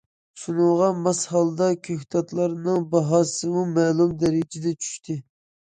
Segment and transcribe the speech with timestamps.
[0.43, 5.23] شۇنىڭغا ماس ھالدا كۆكتاتلارنىڭ باھاسىمۇ مەلۇم دەرىجىدە چۈشتى.